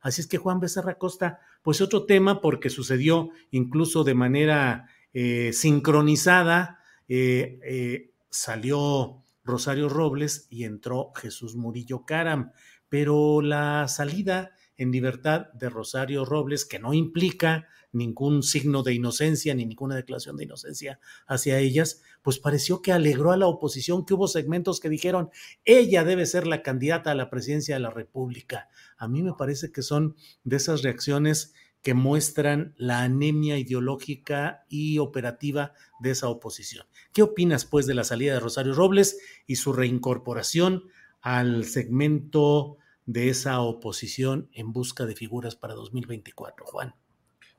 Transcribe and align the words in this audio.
Así 0.00 0.20
es 0.20 0.26
que 0.26 0.38
Juan 0.38 0.60
Becerra 0.60 0.98
Costa, 0.98 1.40
pues 1.62 1.80
otro 1.80 2.06
tema 2.06 2.40
porque 2.40 2.70
sucedió 2.70 3.30
incluso 3.50 4.04
de 4.04 4.14
manera 4.14 4.88
eh, 5.12 5.52
sincronizada, 5.52 6.80
eh, 7.08 7.58
eh, 7.64 8.10
salió 8.30 9.22
Rosario 9.44 9.88
Robles 9.88 10.46
y 10.50 10.64
entró 10.64 11.12
Jesús 11.14 11.56
Murillo 11.56 12.04
Caram, 12.04 12.52
pero 12.88 13.40
la 13.40 13.88
salida 13.88 14.52
en 14.78 14.92
libertad 14.92 15.52
de 15.52 15.70
Rosario 15.70 16.24
Robles, 16.24 16.64
que 16.64 16.78
no 16.78 16.94
implica 16.94 17.66
ningún 17.92 18.42
signo 18.42 18.82
de 18.82 18.94
inocencia 18.94 19.54
ni 19.54 19.64
ninguna 19.64 19.96
declaración 19.96 20.36
de 20.36 20.44
inocencia 20.44 21.00
hacia 21.26 21.58
ellas, 21.58 22.02
pues 22.22 22.38
pareció 22.38 22.82
que 22.82 22.92
alegró 22.92 23.32
a 23.32 23.36
la 23.36 23.46
oposición, 23.46 24.04
que 24.04 24.14
hubo 24.14 24.28
segmentos 24.28 24.80
que 24.80 24.88
dijeron, 24.88 25.30
ella 25.64 26.04
debe 26.04 26.26
ser 26.26 26.46
la 26.46 26.62
candidata 26.62 27.10
a 27.10 27.14
la 27.14 27.30
presidencia 27.30 27.76
de 27.76 27.80
la 27.80 27.90
República. 27.90 28.68
A 28.98 29.08
mí 29.08 29.22
me 29.22 29.32
parece 29.32 29.72
que 29.72 29.82
son 29.82 30.16
de 30.44 30.56
esas 30.56 30.82
reacciones 30.82 31.54
que 31.82 31.94
muestran 31.94 32.74
la 32.76 33.02
anemia 33.02 33.58
ideológica 33.58 34.64
y 34.68 34.98
operativa 34.98 35.72
de 36.00 36.10
esa 36.10 36.28
oposición. 36.28 36.86
¿Qué 37.12 37.22
opinas, 37.22 37.64
pues, 37.64 37.86
de 37.86 37.94
la 37.94 38.02
salida 38.02 38.34
de 38.34 38.40
Rosario 38.40 38.74
Robles 38.74 39.20
y 39.46 39.56
su 39.56 39.72
reincorporación 39.72 40.84
al 41.20 41.64
segmento 41.64 42.78
de 43.06 43.30
esa 43.30 43.60
oposición 43.60 44.48
en 44.52 44.72
busca 44.72 45.06
de 45.06 45.14
figuras 45.14 45.56
para 45.56 45.74
2024, 45.74 46.66
Juan? 46.66 46.94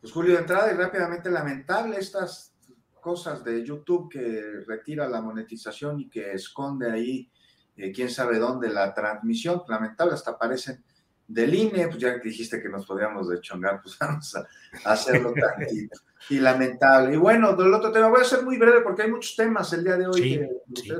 Pues 0.00 0.12
Julio, 0.12 0.32
de 0.34 0.40
entrada 0.40 0.72
y 0.72 0.76
rápidamente 0.76 1.30
lamentable 1.30 1.98
estas 1.98 2.54
cosas 3.00 3.44
de 3.44 3.64
YouTube 3.64 4.10
que 4.10 4.64
retira 4.66 5.06
la 5.08 5.20
monetización 5.20 6.00
y 6.00 6.08
que 6.08 6.32
esconde 6.32 6.90
ahí 6.90 7.30
eh, 7.76 7.92
quién 7.92 8.08
sabe 8.08 8.38
dónde 8.38 8.70
la 8.70 8.94
transmisión, 8.94 9.62
lamentable, 9.68 10.14
hasta 10.14 10.32
aparecen 10.32 10.82
del 11.26 11.54
INE, 11.54 11.88
pues 11.88 11.98
ya 11.98 12.14
que 12.20 12.28
dijiste 12.28 12.62
que 12.62 12.68
nos 12.68 12.86
podíamos 12.86 13.28
dechongar, 13.28 13.80
pues 13.82 13.98
vamos 14.00 14.34
a, 14.36 14.46
a 14.84 14.92
hacerlo 14.92 15.32
tantito. 15.40 16.00
Y 16.30 16.38
lamentable. 16.38 17.14
Y 17.14 17.18
bueno, 17.18 17.54
del 17.54 17.72
otro 17.74 17.92
tema, 17.92 18.08
voy 18.08 18.22
a 18.22 18.24
ser 18.24 18.42
muy 18.42 18.56
breve 18.56 18.80
porque 18.80 19.02
hay 19.02 19.10
muchos 19.10 19.36
temas 19.36 19.70
el 19.74 19.84
día 19.84 19.96
de 19.96 20.06
hoy 20.06 20.22
Sí, 20.22 20.38
que 20.38 20.80
sí. 20.80 20.92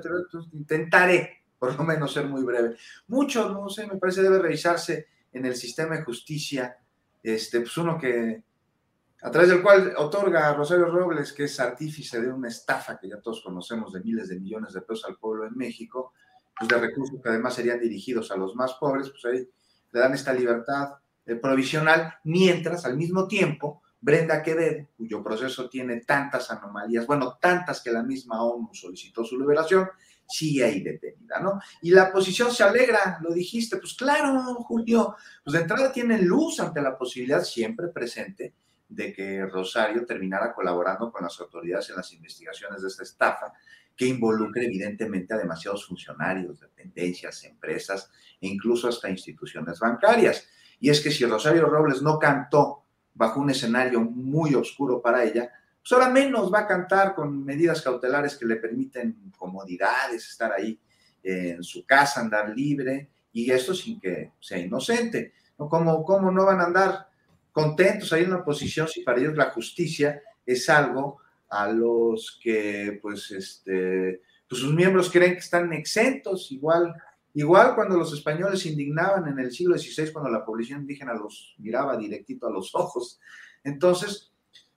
intentaré 0.52 1.43
por 1.64 1.78
lo 1.78 1.84
menos 1.84 2.12
ser 2.12 2.26
muy 2.26 2.42
breve. 2.42 2.76
Mucho, 3.08 3.48
no 3.48 3.70
sé, 3.70 3.86
me 3.86 3.96
parece 3.96 4.22
debe 4.22 4.38
revisarse 4.38 5.08
en 5.32 5.46
el 5.46 5.56
sistema 5.56 5.96
de 5.96 6.04
justicia, 6.04 6.76
este, 7.22 7.60
pues 7.60 7.74
uno 7.78 7.98
que, 7.98 8.42
a 9.22 9.30
través 9.30 9.48
del 9.48 9.62
cual 9.62 9.94
otorga 9.96 10.50
a 10.50 10.54
Rosario 10.54 10.86
Robles, 10.86 11.32
que 11.32 11.44
es 11.44 11.58
artífice 11.58 12.20
de 12.20 12.30
una 12.30 12.48
estafa 12.48 12.98
que 12.98 13.08
ya 13.08 13.18
todos 13.20 13.42
conocemos 13.42 13.94
de 13.94 14.00
miles 14.00 14.28
de 14.28 14.38
millones 14.38 14.74
de 14.74 14.82
pesos 14.82 15.06
al 15.06 15.16
pueblo 15.16 15.46
en 15.46 15.56
México, 15.56 16.12
pues 16.58 16.68
de 16.68 16.76
recursos 16.76 17.18
que 17.22 17.30
además 17.30 17.54
serían 17.54 17.80
dirigidos 17.80 18.30
a 18.30 18.36
los 18.36 18.54
más 18.54 18.74
pobres, 18.74 19.08
pues 19.08 19.24
ahí 19.24 19.48
le 19.90 20.00
dan 20.00 20.12
esta 20.12 20.34
libertad 20.34 20.96
eh, 21.24 21.36
provisional, 21.36 22.14
mientras 22.24 22.84
al 22.84 22.98
mismo 22.98 23.26
tiempo 23.26 23.82
Brenda 24.02 24.42
Quevedo, 24.42 24.86
cuyo 24.98 25.22
proceso 25.22 25.70
tiene 25.70 26.02
tantas 26.02 26.50
anomalías, 26.50 27.06
bueno, 27.06 27.38
tantas 27.40 27.80
que 27.80 27.90
la 27.90 28.02
misma 28.02 28.42
ONU 28.42 28.68
solicitó 28.74 29.24
su 29.24 29.40
liberación, 29.40 29.88
sigue 30.26 30.64
ahí 30.64 30.80
detenida, 30.80 31.40
¿no? 31.40 31.60
Y 31.82 31.90
la 31.90 32.04
oposición 32.04 32.52
se 32.52 32.62
alegra, 32.62 33.18
lo 33.22 33.32
dijiste, 33.32 33.76
pues 33.76 33.94
claro, 33.94 34.54
Julio, 34.62 35.16
pues 35.42 35.54
de 35.54 35.60
entrada 35.60 35.92
tienen 35.92 36.26
luz 36.26 36.60
ante 36.60 36.80
la 36.80 36.96
posibilidad 36.96 37.42
siempre 37.42 37.88
presente 37.88 38.54
de 38.88 39.12
que 39.12 39.44
Rosario 39.46 40.06
terminara 40.06 40.54
colaborando 40.54 41.10
con 41.10 41.22
las 41.22 41.38
autoridades 41.40 41.90
en 41.90 41.96
las 41.96 42.12
investigaciones 42.12 42.82
de 42.82 42.88
esta 42.88 43.02
estafa, 43.02 43.52
que 43.96 44.06
involucre 44.06 44.64
evidentemente 44.64 45.34
a 45.34 45.38
demasiados 45.38 45.86
funcionarios, 45.86 46.60
dependencias, 46.60 47.44
empresas 47.44 48.10
e 48.40 48.48
incluso 48.48 48.88
hasta 48.88 49.10
instituciones 49.10 49.78
bancarias. 49.78 50.46
Y 50.80 50.90
es 50.90 51.00
que 51.00 51.10
si 51.10 51.24
Rosario 51.24 51.66
Robles 51.66 52.02
no 52.02 52.18
cantó 52.18 52.84
bajo 53.14 53.40
un 53.40 53.50
escenario 53.50 54.00
muy 54.00 54.54
oscuro 54.54 55.00
para 55.00 55.24
ella, 55.24 55.50
pues 55.84 55.92
ahora 55.92 56.08
menos 56.08 56.50
va 56.50 56.60
a 56.60 56.66
cantar 56.66 57.14
con 57.14 57.44
medidas 57.44 57.82
cautelares 57.82 58.36
que 58.36 58.46
le 58.46 58.56
permiten 58.56 59.30
comodidades, 59.36 60.30
estar 60.30 60.50
ahí 60.50 60.80
en 61.22 61.62
su 61.62 61.84
casa, 61.84 62.22
andar 62.22 62.48
libre, 62.48 63.10
y 63.34 63.50
esto 63.50 63.74
sin 63.74 64.00
que 64.00 64.32
sea 64.40 64.58
inocente. 64.58 65.34
¿no? 65.58 65.68
¿Cómo, 65.68 66.02
¿Cómo 66.02 66.30
no 66.30 66.46
van 66.46 66.60
a 66.60 66.64
andar 66.64 67.08
contentos 67.52 68.12
ahí 68.14 68.24
en 68.24 68.30
la 68.30 68.36
oposición 68.36 68.88
si 68.88 69.02
para 69.02 69.20
ellos 69.20 69.36
la 69.36 69.50
justicia 69.50 70.22
es 70.46 70.70
algo 70.70 71.18
a 71.50 71.68
los 71.68 72.40
que 72.42 72.98
pues 73.02 73.30
este 73.30 74.22
pues 74.48 74.60
sus 74.60 74.74
miembros 74.74 75.10
creen 75.10 75.34
que 75.34 75.38
están 75.38 75.72
exentos 75.72 76.50
igual 76.50 76.92
igual 77.32 77.76
cuando 77.76 77.96
los 77.96 78.12
españoles 78.12 78.60
se 78.60 78.70
indignaban 78.70 79.28
en 79.28 79.38
el 79.38 79.52
siglo 79.52 79.78
XVI 79.78 80.12
cuando 80.12 80.30
la 80.30 80.44
población 80.44 80.80
indígena 80.80 81.14
los 81.14 81.54
miraba 81.58 81.96
directito 81.96 82.48
a 82.48 82.50
los 82.50 82.74
ojos 82.74 83.20
entonces 83.62 84.33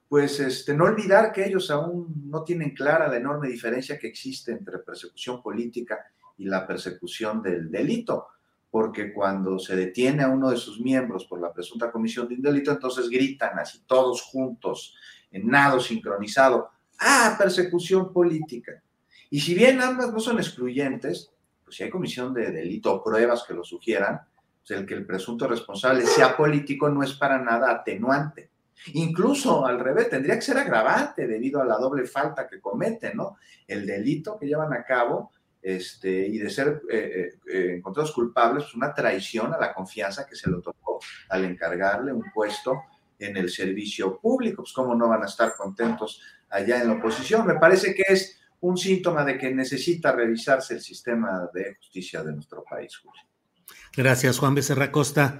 pues 0.09 0.39
este 0.39 0.73
no 0.73 0.85
olvidar 0.85 1.31
que 1.31 1.45
ellos 1.45 1.69
aún 1.69 2.23
no 2.29 2.43
tienen 2.43 2.73
clara 2.73 3.07
la 3.07 3.17
enorme 3.17 3.49
diferencia 3.49 3.99
que 3.99 4.07
existe 4.07 4.51
entre 4.51 4.79
persecución 4.79 5.41
política 5.41 5.99
y 6.37 6.45
la 6.45 6.65
persecución 6.65 7.41
del 7.41 7.69
delito 7.69 8.27
porque 8.69 9.13
cuando 9.13 9.59
se 9.59 9.75
detiene 9.75 10.23
a 10.23 10.29
uno 10.29 10.49
de 10.49 10.57
sus 10.57 10.79
miembros 10.79 11.25
por 11.25 11.41
la 11.41 11.53
presunta 11.53 11.91
comisión 11.91 12.27
de 12.27 12.35
un 12.35 12.41
delito, 12.41 12.71
entonces 12.71 13.09
gritan 13.09 13.57
así 13.57 13.83
todos 13.87 14.21
juntos, 14.21 14.95
en 15.31 15.47
nado 15.47 15.79
sincronizado, 15.79 16.69
ah, 16.99 17.35
persecución 17.37 18.11
política. 18.11 18.83
Y 19.29 19.39
si 19.39 19.55
bien 19.55 19.81
ambas 19.81 20.13
no 20.13 20.19
son 20.19 20.37
excluyentes, 20.37 21.31
pues 21.63 21.77
si 21.77 21.83
hay 21.83 21.89
comisión 21.89 22.33
de 22.33 22.51
delito 22.51 22.93
o 22.93 23.03
pruebas 23.03 23.43
que 23.47 23.53
lo 23.53 23.63
sugieran, 23.63 24.21
pues 24.65 24.79
el 24.79 24.85
que 24.85 24.93
el 24.93 25.05
presunto 25.05 25.47
responsable 25.47 26.05
sea 26.05 26.35
político 26.35 26.89
no 26.89 27.03
es 27.03 27.13
para 27.13 27.41
nada 27.41 27.71
atenuante. 27.71 28.51
Incluso 28.93 29.65
al 29.65 29.79
revés, 29.79 30.09
tendría 30.09 30.35
que 30.35 30.41
ser 30.41 30.57
agravante 30.57 31.27
debido 31.27 31.61
a 31.61 31.65
la 31.65 31.77
doble 31.77 32.05
falta 32.05 32.47
que 32.47 32.61
cometen, 32.61 33.17
¿no? 33.17 33.37
El 33.67 33.85
delito 33.85 34.37
que 34.37 34.47
llevan 34.47 34.73
a 34.73 34.83
cabo 34.83 35.31
este, 35.61 36.27
y 36.27 36.37
de 36.37 36.49
ser 36.49 36.81
eh, 36.89 37.33
eh, 37.51 37.73
encontrados 37.75 38.11
culpables, 38.11 38.63
pues 38.63 38.75
una 38.75 38.93
traición 38.93 39.53
a 39.53 39.57
la 39.57 39.73
confianza 39.73 40.25
que 40.25 40.35
se 40.35 40.49
le 40.49 40.57
otorgó 40.57 40.99
al 41.29 41.45
encargarle 41.45 42.13
un 42.13 42.31
puesto 42.33 42.83
en 43.19 43.35
el 43.35 43.49
servicio 43.49 44.19
público. 44.19 44.63
Pues 44.63 44.73
cómo 44.73 44.95
no 44.95 45.09
van 45.09 45.23
a 45.23 45.25
estar 45.25 45.55
contentos 45.57 46.21
allá 46.49 46.81
en 46.81 46.87
la 46.87 46.93
oposición. 46.93 47.45
Me 47.45 47.55
parece 47.55 47.93
que 47.93 48.03
es 48.07 48.39
un 48.61 48.77
síntoma 48.77 49.23
de 49.25 49.37
que 49.37 49.53
necesita 49.53 50.11
revisarse 50.11 50.75
el 50.75 50.81
sistema 50.81 51.49
de 51.53 51.75
justicia 51.75 52.23
de 52.23 52.33
nuestro 52.33 52.63
país, 52.63 52.95
Julio. 52.97 53.21
Gracias, 53.95 54.39
Juan 54.39 54.55
Becerra 54.55 54.91
Costa. 54.91 55.39